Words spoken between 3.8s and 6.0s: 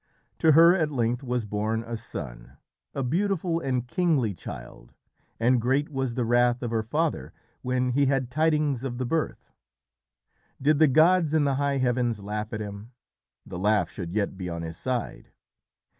kingly child, and great